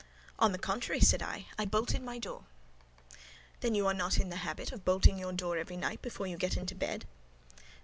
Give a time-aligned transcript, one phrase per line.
[0.39, 2.45] "On the contrary," said I, "I bolted my door."
[3.59, 6.37] "Then you are not in the habit of bolting your door every night before you
[6.37, 7.05] get into bed?"